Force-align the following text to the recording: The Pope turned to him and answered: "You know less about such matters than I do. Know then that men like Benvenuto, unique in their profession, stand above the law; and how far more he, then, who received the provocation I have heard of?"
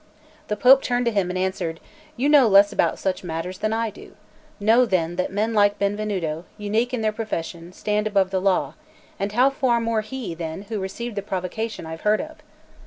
The 0.47 0.57
Pope 0.57 0.81
turned 0.81 1.05
to 1.05 1.11
him 1.11 1.29
and 1.29 1.37
answered: 1.37 1.79
"You 2.17 2.27
know 2.27 2.47
less 2.47 2.73
about 2.73 2.97
such 2.97 3.23
matters 3.23 3.59
than 3.59 3.71
I 3.71 3.91
do. 3.91 4.15
Know 4.59 4.83
then 4.83 5.15
that 5.17 5.31
men 5.31 5.53
like 5.53 5.77
Benvenuto, 5.77 6.45
unique 6.57 6.91
in 6.91 7.01
their 7.01 7.11
profession, 7.11 7.71
stand 7.71 8.07
above 8.07 8.31
the 8.31 8.41
law; 8.41 8.73
and 9.19 9.31
how 9.33 9.51
far 9.51 9.79
more 9.79 10.01
he, 10.01 10.33
then, 10.33 10.63
who 10.69 10.79
received 10.79 11.15
the 11.15 11.21
provocation 11.21 11.85
I 11.85 11.91
have 11.91 12.01
heard 12.01 12.19
of?" 12.19 12.37